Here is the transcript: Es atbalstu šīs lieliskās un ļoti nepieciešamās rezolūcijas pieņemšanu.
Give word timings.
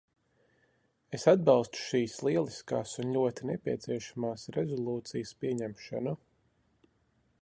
Es 1.17 1.25
atbalstu 1.31 1.81
šīs 1.89 2.15
lieliskās 2.27 2.93
un 3.03 3.13
ļoti 3.17 3.47
nepieciešamās 3.53 4.49
rezolūcijas 4.57 5.35
pieņemšanu. 5.45 6.17